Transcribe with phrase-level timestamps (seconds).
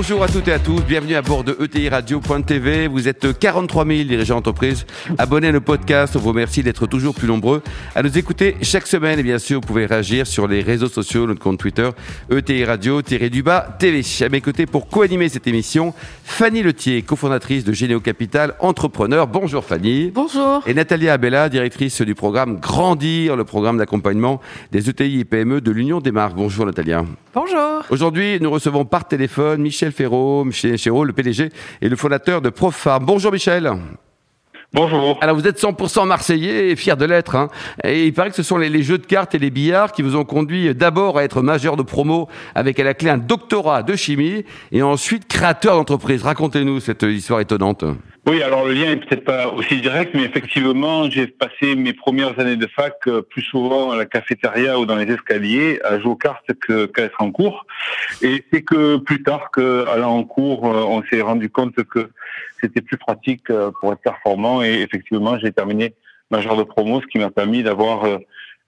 [0.00, 2.86] Bonjour à toutes et à tous, bienvenue à bord de ETI Radio.tv.
[2.86, 4.86] Vous êtes 43 000 dirigeants d'entreprise
[5.18, 6.16] abonnés à nos podcasts.
[6.16, 7.62] On vous remercie d'être toujours plus nombreux
[7.94, 9.18] à nous écouter chaque semaine.
[9.18, 11.90] Et bien sûr, vous pouvez réagir sur les réseaux sociaux, notre compte Twitter,
[12.30, 14.00] ETI Radio-du-bas TV.
[14.22, 15.92] À mes côtés pour co-animer cette émission,
[16.24, 19.26] Fanny Letier, cofondatrice de Généo Capital, entrepreneur.
[19.26, 20.12] Bonjour Fanny.
[20.14, 20.62] Bonjour.
[20.66, 24.40] Et Nathalie Abella, directrice du programme Grandir, le programme d'accompagnement
[24.72, 26.36] des ETI et PME de l'Union des marques.
[26.36, 26.94] Bonjour Nathalie.
[27.34, 27.84] Bonjour.
[27.90, 32.50] Aujourd'hui, nous recevons par téléphone Michel Ferraud, Michel Chéreau, le PDG et le fondateur de
[32.50, 33.04] Profarm.
[33.04, 33.70] Bonjour Michel.
[34.72, 35.18] Bonjour.
[35.20, 37.34] Alors vous êtes 100% marseillais et fier de l'être.
[37.34, 37.48] Hein.
[37.82, 40.02] Et il paraît que ce sont les, les, jeux de cartes et les billards qui
[40.02, 43.82] vous ont conduit d'abord à être majeur de promo avec à la clé un doctorat
[43.82, 46.22] de chimie et ensuite créateur d'entreprise.
[46.22, 47.84] Racontez-nous cette histoire étonnante.
[48.26, 52.38] Oui, alors le lien est peut-être pas aussi direct, mais effectivement, j'ai passé mes premières
[52.38, 56.10] années de fac euh, plus souvent à la cafétéria ou dans les escaliers à jouer
[56.10, 57.66] aux cartes qu'à être en cours.
[58.20, 62.10] Et c'est que plus tard qu'allant en cours, euh, on s'est rendu compte que
[62.60, 64.62] c'était plus pratique euh, pour être performant.
[64.62, 65.94] Et effectivement, j'ai terminé
[66.30, 68.04] majeur de promo, ce qui m'a permis d'avoir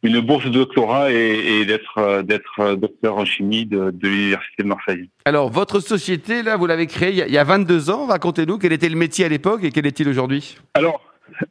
[0.02, 4.68] une bourse de doctorat et, et d'être d'être docteur en chimie de, de l'université de
[4.68, 5.10] Marseille.
[5.24, 8.06] Alors votre société là, vous l'avez créée il y, a, il y a 22 ans.
[8.06, 10.58] Racontez-nous quel était le métier à l'époque et quel est-il aujourd'hui?
[10.74, 11.00] Alors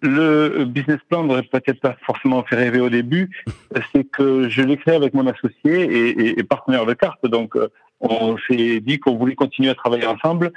[0.02, 3.30] le business plan n'aurait peut-être pas forcément fait rêver au début.
[3.94, 7.26] C'est que je l'ai créé avec mon associé et, et, et partenaire de carte.
[7.26, 7.56] Donc
[8.02, 10.52] on s'est dit qu'on voulait continuer à travailler ensemble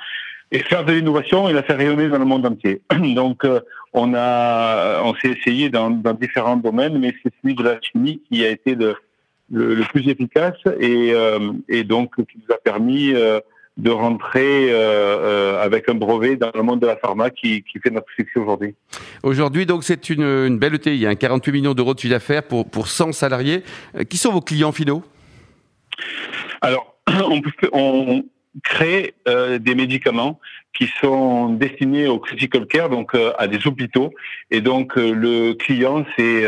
[0.50, 2.80] et faire de l'innovation et la faire rayonner dans le monde entier.
[3.14, 3.60] Donc, euh,
[3.92, 8.20] on a, on s'est essayé dans, dans, différents domaines, mais c'est celui de la chimie
[8.28, 8.94] qui a été le,
[9.50, 13.40] le, le plus efficace et, euh, et, donc qui nous a permis euh,
[13.76, 14.72] de rentrer
[15.60, 18.76] avec un brevet dans le monde de la pharma qui, qui fait notre succès aujourd'hui.
[19.24, 22.14] Aujourd'hui, donc, c'est une, une belle ETI, il y a 48 millions d'euros de chiffre
[22.14, 23.64] d'affaires pour, pour 100 salariés.
[24.08, 25.02] Qui sont vos clients finaux?
[26.60, 28.24] Alors, on, peut, on,
[28.62, 30.40] créer euh, des médicaments
[30.76, 34.12] qui sont destinés au critical care, donc euh, à des hôpitaux.
[34.50, 36.44] Et donc euh, le client, c'est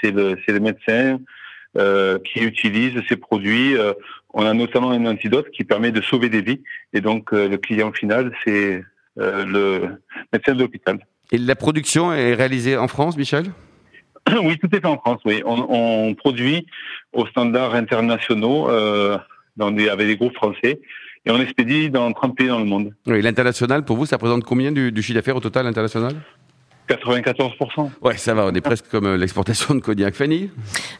[0.00, 1.18] c'est le, le médecin
[2.24, 3.74] qui utilise ces produits.
[4.32, 6.60] on a notamment un antidote qui permet de sauver des vies.
[6.92, 8.84] Et donc le client final, c'est
[9.16, 9.98] le
[10.32, 11.00] médecin de l'hôpital.
[11.32, 13.46] Et la production est réalisée en France, Michel?
[14.44, 15.20] Oui, tout est fait en France.
[15.24, 16.64] Oui, on, on produit
[17.12, 18.68] aux standards internationaux
[19.56, 20.80] dans des, avec des groupes français
[21.26, 22.92] et on expédie dans 30 pays dans le monde.
[23.06, 26.14] Oui, l'international, pour vous, ça représente combien du chiffre d'affaires au total international
[26.88, 27.90] 94%.
[28.02, 30.14] Ouais, ça va, on est presque comme l'exportation de cognac.
[30.14, 30.50] Fanny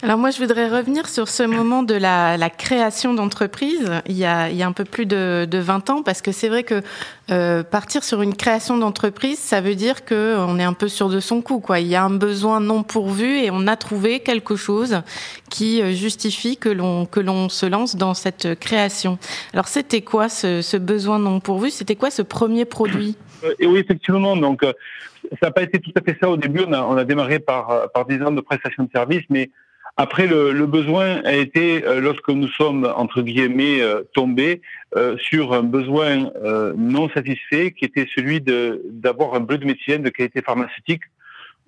[0.02, 4.24] Alors moi, je voudrais revenir sur ce moment de la, la création d'entreprise, il, y
[4.24, 6.62] a, il y a un peu plus de, de 20 ans, parce que c'est vrai
[6.62, 6.82] que
[7.30, 11.08] euh, partir sur une création d'entreprise, ça veut dire que on est un peu sûr
[11.08, 11.60] de son coup.
[11.60, 11.80] Quoi.
[11.80, 15.02] Il y a un besoin non pourvu et on a trouvé quelque chose
[15.50, 19.18] qui justifie que l'on que l'on se lance dans cette création.
[19.52, 21.70] Alors c'était quoi ce, ce besoin non pourvu?
[21.70, 23.16] C'était quoi ce premier produit?
[23.58, 24.36] Et oui, effectivement.
[24.36, 26.62] Donc, ça n'a pas été tout à fait ça au début.
[26.66, 29.50] On a, on a démarré par, par 10 ans de prestation de services, mais
[29.96, 34.60] après, le, le, besoin a été, euh, lorsque nous sommes, entre guillemets, euh, tombés
[34.96, 36.30] euh, sur un besoin
[36.76, 41.02] non satisfait, qui était celui d'avoir un bleu de méthylène de qualité pharmaceutique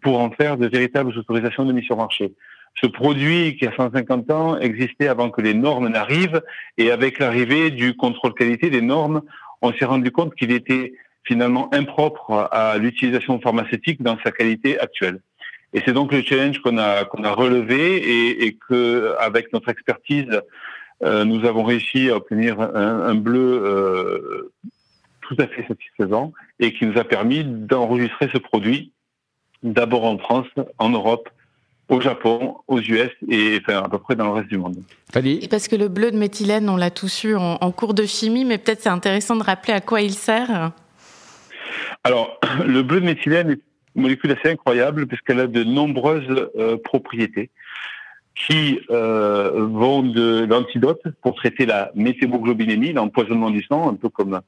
[0.02, 2.32] pour en faire de véritables autorisations de mise sur marché.
[2.80, 6.42] Ce produit qui a 150 ans existait avant que les normes n'arrivent,
[6.78, 9.22] et avec l'arrivée du contrôle qualité des normes,
[9.62, 10.94] on s'est rendu compte qu'il était
[11.26, 15.20] finalement impropre à l'utilisation pharmaceutique dans sa qualité actuelle.
[15.74, 19.68] Et c'est donc le challenge qu'on a qu'on a relevé et, et que avec notre
[19.68, 20.40] expertise,
[21.02, 24.52] euh, nous avons réussi à obtenir un, un bleu euh,
[25.20, 28.92] tout à fait satisfaisant et qui nous a permis d'enregistrer ce produit
[29.62, 30.46] d'abord en France,
[30.78, 31.28] en Europe,
[31.88, 34.76] au Japon, aux US et enfin, à peu près dans le reste du monde.
[35.14, 38.04] Et parce que le bleu de méthylène, on l'a tous eu en, en cours de
[38.04, 40.72] chimie, mais peut-être c'est intéressant de rappeler à quoi il sert.
[42.06, 43.60] Alors, le bleu de méthylène est
[43.96, 47.50] une molécule assez incroyable puisqu'elle a de nombreuses euh, propriétés
[48.36, 54.40] qui euh, vont de l'antidote pour traiter la méthémoglobinémie, l'empoisonnement du sang, un peu comme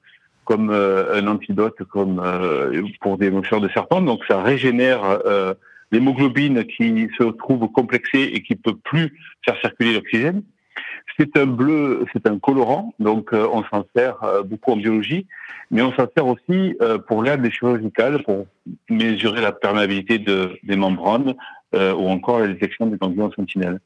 [0.44, 4.02] comme euh, un antidote comme euh, pour des moucheurs de serpent.
[4.02, 5.18] Donc ça régénère
[5.90, 10.44] l'hémoglobine qui se trouve complexée et qui peut plus faire circuler l'oxygène.
[11.18, 15.26] C'est un bleu, c'est un colorant, donc euh, on s'en sert euh, beaucoup en biologie,
[15.70, 18.46] mais on s'en sert aussi euh, pour l'aide des chirurgicales, pour
[18.88, 21.34] mesurer la perméabilité de, des membranes
[21.74, 23.78] ou encore la détection des ganglions sentinelles.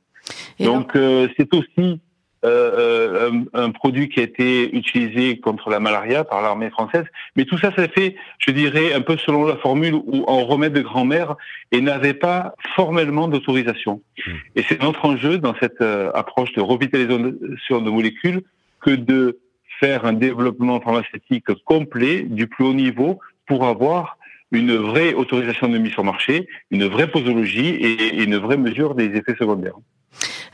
[0.61, 2.01] Et donc c'est aussi
[2.45, 7.05] euh, un, produit qui a été utilisé contre la malaria par l'armée française.
[7.37, 10.73] Mais tout ça, ça fait, je dirais, un peu selon la formule où on remède
[10.73, 11.37] de grand-mère
[11.71, 14.03] et n'avait pas formellement d'autorisation.
[14.27, 14.31] Mmh.
[14.57, 15.83] Et c'est notre enjeu dans cette
[16.15, 18.43] approche de revitalisation de molécules
[18.81, 19.39] que de
[19.81, 24.17] faire un développement pharmaceutique complet du plus haut niveau pour avoir
[24.53, 29.07] une vraie autorisation de mise sur marché, une vraie posologie et une vraie mesure des
[29.17, 29.77] effets secondaires.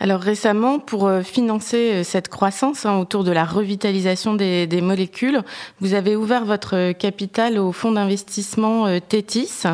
[0.00, 5.43] Alors récemment, pour euh, financer euh, cette croissance hein, autour de la revitalisation des, molécules,
[5.81, 9.65] vous avez ouvert votre capital au fonds d'investissement euh, Tétis.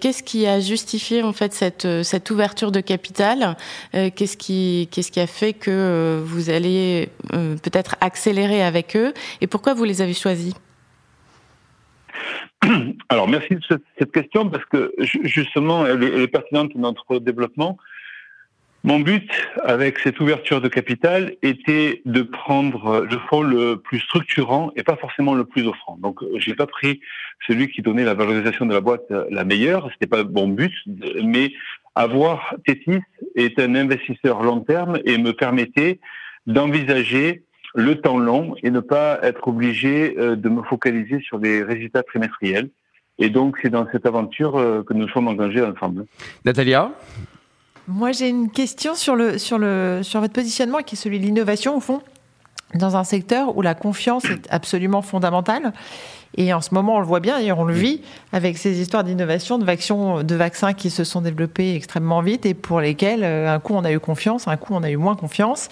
[0.00, 3.56] Qu'est-ce qui a justifié en fait cette, ouverture de capital?
[3.92, 9.12] Qu'est-ce qui, qu'est-ce qui a fait que vous allez peut-être accélérer avec eux?
[9.40, 10.54] Et pourquoi vous les avez choisis?
[13.08, 13.60] alors merci de
[13.98, 17.78] cette question parce que justement elle est, pertinente dans notre développement.
[18.82, 19.30] Mon but
[19.62, 24.96] avec cette ouverture de capital était de prendre le fonds le plus structurant et pas
[24.96, 25.96] forcément le plus offrant.
[25.96, 27.00] Donc j'ai pas pris
[27.46, 30.74] celui qui donnait la valorisation de la boîte la meilleure, c'était pas mon but,
[31.22, 31.52] mais
[31.94, 33.00] avoir Tétis
[33.36, 35.98] est un investisseur long terme et me permettait
[36.46, 37.43] d'envisager
[37.74, 42.02] le temps long et ne pas être obligé euh, de me focaliser sur des résultats
[42.02, 42.70] trimestriels.
[43.18, 46.06] Et donc, c'est dans cette aventure euh, que nous sommes engagés ensemble.
[46.44, 46.92] Natalia?
[47.86, 51.24] Moi, j'ai une question sur, le, sur, le, sur votre positionnement qui est celui de
[51.24, 52.00] l'innovation, au fond,
[52.74, 55.72] dans un secteur où la confiance est absolument fondamentale.
[56.36, 58.00] Et en ce moment, on le voit bien et on le vit
[58.32, 63.22] avec ces histoires d'innovation, de vaccins, qui se sont développés extrêmement vite et pour lesquels
[63.22, 65.68] euh, un coup on a eu confiance, un coup on a eu moins confiance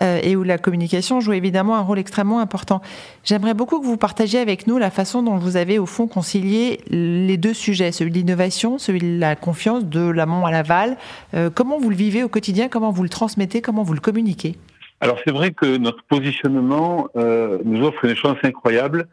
[0.00, 2.80] euh, et où la communication joue évidemment un rôle extrêmement important.
[3.24, 6.80] J'aimerais beaucoup que vous partagiez avec nous la façon dont vous avez au fond concilié
[6.88, 10.96] les deux sujets, celui de l'innovation, celui de la confiance, de l'amont à l'aval.
[11.34, 14.56] Euh, comment vous le vivez au quotidien Comment vous le transmettez Comment vous le communiquez?
[15.00, 19.06] Alors c'est vrai que notre positionnement nous offre une chance incroyable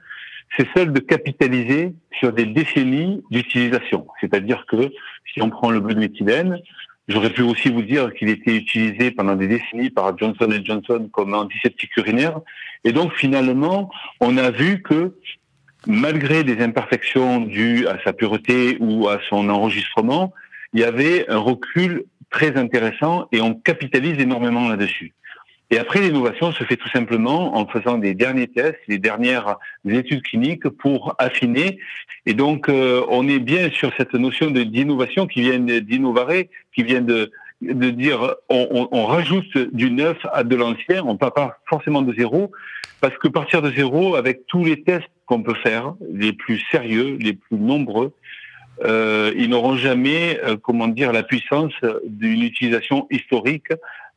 [0.58, 4.08] c'est celle de capitaliser sur des décennies d'utilisation.
[4.22, 4.92] C'est-à-dire que
[5.34, 6.60] si on prend le bleu de méthylène,
[7.08, 11.34] j'aurais pu aussi vous dire qu'il était utilisé pendant des décennies par Johnson Johnson comme
[11.34, 12.40] antiseptique urinaire.
[12.84, 13.90] Et donc finalement,
[14.20, 15.16] on a vu que
[15.88, 20.34] malgré des imperfections dues à sa pureté ou à son enregistrement,
[20.74, 25.14] il y avait un recul très intéressant et on capitalise énormément là-dessus.
[25.74, 29.58] Et après, l'innovation se fait tout simplement en faisant des derniers tests, les dernières
[29.90, 31.80] études cliniques pour affiner.
[32.28, 37.02] Et donc, euh, on est bien sur cette notion d'innovation qui vient d'innover, qui vient
[37.02, 37.32] de,
[37.64, 42.04] de dire on, on, rajoute du neuf à de l'ancien, on ne part pas forcément
[42.04, 42.52] de zéro,
[43.02, 47.18] parce que partir de zéro, avec tous les tests qu'on peut faire, les plus sérieux,
[47.20, 48.14] les plus nombreux,
[48.84, 51.74] euh, ils n'auront jamais, euh, comment dire, la puissance
[52.06, 53.70] d'une utilisation historique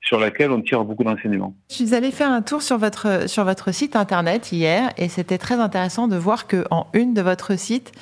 [0.07, 1.55] sur laquelle on tire beaucoup d'enseignements.
[1.69, 5.39] Je suis allée faire un tour sur votre, sur votre site internet hier et c'était
[5.39, 7.93] très intéressant de voir qu'en une de votre site,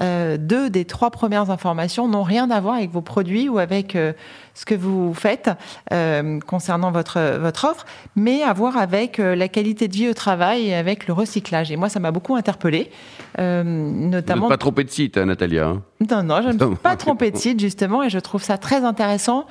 [0.00, 3.94] euh, deux des trois premières informations n'ont rien à voir avec vos produits ou avec
[3.94, 4.14] euh,
[4.54, 5.50] ce que vous faites
[5.92, 7.84] euh, concernant votre, votre offre,
[8.16, 11.70] mais à voir avec la qualité de vie au travail et avec le recyclage.
[11.70, 12.90] Et moi, ça m'a beaucoup interpellée.
[13.38, 14.46] notamment...
[14.46, 15.82] Vous pas tromper de site, hein, Natalia hein?
[16.10, 18.84] Non, non, je ne me pas tromper de site, justement, et je trouve ça très
[18.84, 19.46] intéressant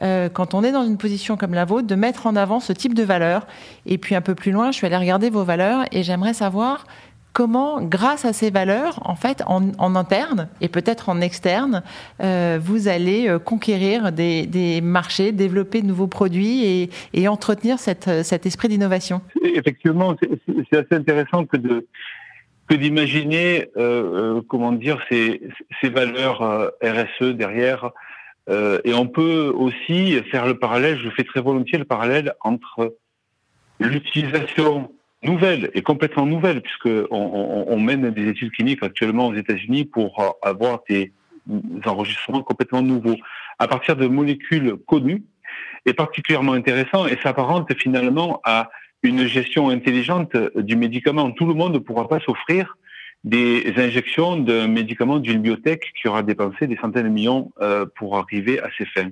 [0.00, 2.94] quand on est dans une position comme la vôtre, de mettre en avant ce type
[2.94, 3.46] de valeurs.
[3.86, 6.84] Et puis un peu plus loin, je suis allée regarder vos valeurs et j'aimerais savoir
[7.34, 11.82] comment, grâce à ces valeurs, en fait, en, interne et peut-être en externe,
[12.22, 18.68] euh, vous allez euh, conquérir des, marchés, développer de nouveaux produits et, entretenir cet esprit
[18.68, 19.20] d'innovation.
[19.42, 20.14] Effectivement,
[20.70, 21.86] c'est assez intéressant que de
[22.66, 25.42] que d'imaginer, euh, comment dire, ces,
[25.82, 26.40] ces valeurs
[26.82, 27.90] RSE derrière.
[28.48, 32.96] Et on peut aussi faire le parallèle, je fais très volontiers le parallèle entre
[33.80, 39.86] l'utilisation nouvelle et complètement nouvelle, puisque on, on, mène des études cliniques actuellement aux États-Unis
[39.86, 41.12] pour avoir des
[41.86, 43.16] enregistrements complètement nouveaux
[43.58, 45.22] à partir de molécules connues
[45.86, 48.70] est particulièrement intéressant et s'apparente finalement à
[49.02, 51.30] une gestion intelligente du médicament.
[51.32, 52.76] Tout le monde ne pourra pas s'offrir
[53.24, 58.16] des injections d'un médicament d'une biotech qui aura dépensé des centaines de millions euh, pour
[58.18, 59.10] arriver à ses fins.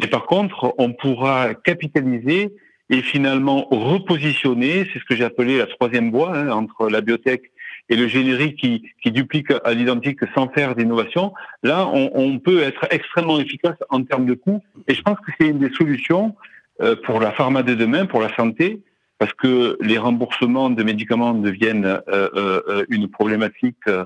[0.00, 2.54] Mais par contre, on pourra capitaliser
[2.88, 7.50] et finalement repositionner, c'est ce que j'ai appelé la troisième voie hein, entre la biotech
[7.88, 11.32] et le générique qui, qui duplique à l'identique sans faire d'innovation,
[11.62, 14.62] là, on, on, peut être extrêmement efficace en termes de coûts.
[14.88, 16.36] Et je pense que c'est une des solutions
[16.80, 18.80] euh, pour la pharma de demain, pour la santé,
[19.22, 22.00] parce que les remboursements de médicaments deviennent euh,
[22.34, 24.04] euh, une problématique euh,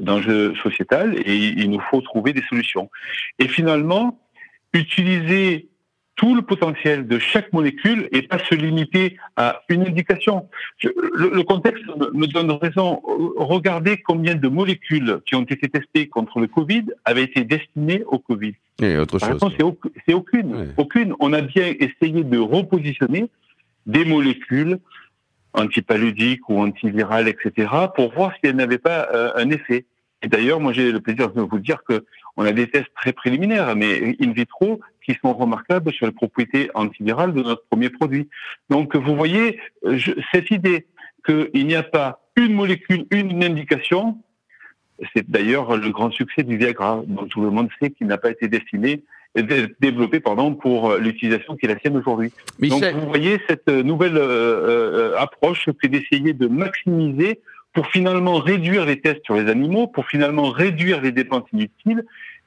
[0.00, 2.90] d'enjeu sociétal et il nous faut trouver des solutions.
[3.38, 4.18] Et finalement,
[4.72, 5.68] utiliser
[6.16, 10.48] tout le potentiel de chaque molécule et pas se limiter à une indication.
[10.82, 13.00] le, contexte me, donne raison.
[13.36, 18.18] Regardez combien de molécules qui ont été testées contre le Covid avaient été destinées au
[18.18, 18.54] Covid.
[18.82, 19.40] Et autre chose.
[20.04, 20.74] C'est aucune.
[20.76, 21.14] Aucune.
[21.20, 23.30] On a bien essayé de repositionner
[23.88, 24.78] des molécules
[25.54, 29.86] antipaludiques ou antivirales, etc., pour voir si elles n'avaient pas euh, un effet.
[30.22, 32.04] Et d'ailleurs, moi, j'ai le plaisir de vous dire que
[32.36, 36.70] on a des tests très préliminaires, mais in vitro, qui sont remarquables sur les propriétés
[36.74, 38.28] antivirales de notre premier produit.
[38.70, 39.58] Donc, vous voyez,
[40.32, 40.86] cette idée
[41.26, 44.18] qu'il n'y a pas une molécule, une indication,
[45.14, 48.30] c'est d'ailleurs le grand succès du Viagra, dont tout le monde sait qu'il n'a pas
[48.30, 49.02] été destiné
[49.34, 52.32] développé pardon pour l'utilisation qui est la sienne aujourd'hui.
[52.60, 57.40] Donc vous voyez cette nouvelle euh, euh, approche, c'est d'essayer de maximiser
[57.72, 62.04] pour finalement réduire les tests sur les animaux, pour finalement réduire les dépenses inutiles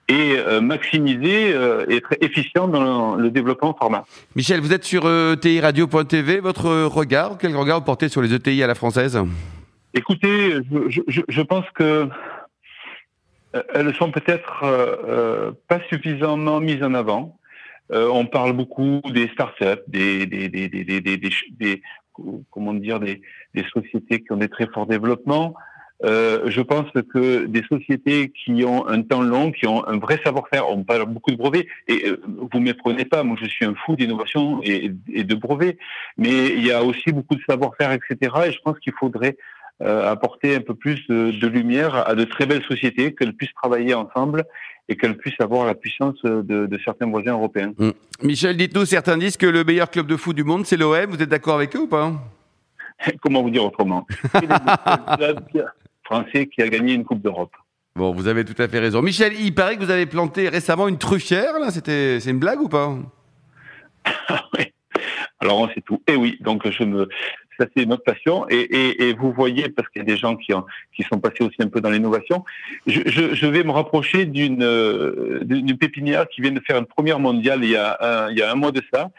[0.07, 4.03] et euh, maximiser euh, et être efficient dans le, développement pharma.
[4.35, 6.39] Michel, vous êtes sur ETI Radio.tv.
[6.39, 9.17] Votre regard, quel regard vous portez sur les ETI à la française?
[9.93, 10.55] Écoutez,
[11.07, 12.05] je, pense que euh,
[13.73, 17.37] elles sont peut-être pas suffisamment mises en avant.
[17.89, 21.81] on parle beaucoup des startups, des, des, des, des,
[22.49, 23.21] comment dire, des,
[23.73, 25.55] sociétés qui ont des très forts développements.
[26.03, 30.19] Euh, je pense que des sociétés qui ont un temps long, qui ont un vrai
[30.23, 33.65] savoir-faire, on parle beaucoup de brevets, et euh, vous ne méprenez pas, moi je suis
[33.65, 35.77] un fou d'innovation et, de brevets,
[36.17, 38.33] mais il y a aussi beaucoup de savoir-faire, etc.
[38.47, 42.45] Et je pense qu'il faudrait euh, apporter un peu plus de, lumière à de très
[42.45, 44.45] belles sociétés, qu'elles puissent travailler ensemble
[44.89, 47.73] et qu'elles puissent avoir la puissance de, certains voisins européens.
[47.77, 47.89] Mmh.
[48.23, 51.09] Michel, dites-nous, certains disent que le meilleur club de foot du monde, c'est l'OM.
[51.09, 52.13] Vous êtes d'accord avec eux ou pas?
[53.21, 54.05] Comment vous dire autrement?
[56.03, 57.53] Français qui a gagné une Coupe d'Europe.
[57.95, 59.01] Bon, vous avez tout à fait raison.
[59.01, 61.71] Michel, il paraît que vous avez planté récemment une truffière, là.
[61.71, 62.95] C'était, c'est une blague ou pas?
[64.57, 64.65] Oui.
[65.39, 66.01] Alors, on sait tout.
[66.07, 67.09] Et eh oui, donc je me,
[67.61, 68.45] ça c'est notre passion.
[68.49, 70.65] Et, vous voyez, parce qu'il y a des gens qui, ont,
[70.95, 72.43] qui sont passés aussi un peu dans l'innovation,
[72.87, 74.65] je, vais me rapprocher d'une,
[75.43, 78.81] d'une pépinière qui vient de faire une première mondiale il y a un, mois de
[78.93, 79.09] ça,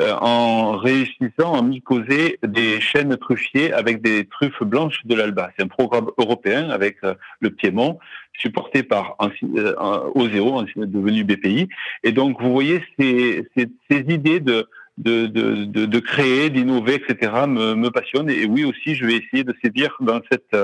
[0.00, 5.50] euh, en réussissant à mycoser des chaînes truffiers avec des truffes blanches de l'Alba.
[5.56, 7.98] C'est un programme européen avec euh, le Piémont,
[8.32, 9.74] supporté par euh,
[10.14, 11.68] Oseo, devenu BPI.
[12.04, 13.44] Et donc, vous voyez, ces
[13.90, 18.30] idées de, de, de, de, de créer, d'innover, etc., me, me passionnent.
[18.30, 20.56] Et oui, aussi, je vais essayer de sévir dans cette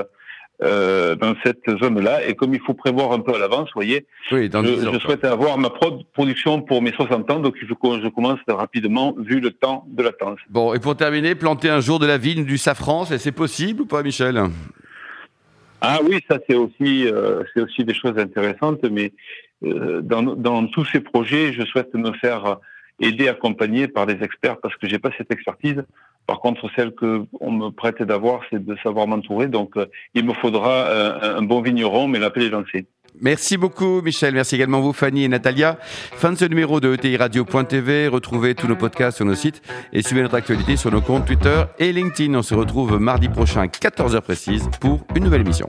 [0.63, 2.27] euh, dans cette zone-là.
[2.29, 4.99] Et comme il faut prévoir un peu à l'avance, vous voyez, oui, dans je, je
[5.01, 5.69] souhaite avoir ma
[6.13, 10.39] production pour mes 60 ans, donc je, je commence rapidement vu le temps de latence.
[10.51, 13.87] Bon, et pour terminer, planter un jour de la vigne du safran, c'est possible ou
[13.87, 14.41] pas, Michel?
[15.81, 19.13] Ah oui, ça c'est aussi, euh, c'est aussi des choses intéressantes, mais
[19.65, 22.59] euh, dans, dans tous ces projets, je souhaite me faire
[23.01, 25.83] aider, accompagner par des experts parce que j'ai pas cette expertise.
[26.27, 29.49] Par contre, celle que on me prête d'avoir, c'est de savoir m'entourer.
[29.49, 32.87] Donc, euh, il me faudra euh, un bon vigneron, mais l'appel est lancé.
[33.21, 34.35] Merci beaucoup, Michel.
[34.35, 35.79] Merci également vous, Fanny et Natalia.
[35.81, 38.09] Fin de ce numéro de ETI Radio.tv.
[38.09, 41.63] Retrouvez tous nos podcasts sur nos sites et suivez notre actualité sur nos comptes Twitter
[41.79, 42.35] et LinkedIn.
[42.35, 45.69] On se retrouve mardi prochain, 14h précise, pour une nouvelle émission.